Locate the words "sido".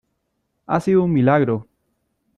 0.79-1.03